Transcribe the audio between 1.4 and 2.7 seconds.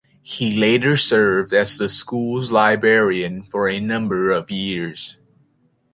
as the school's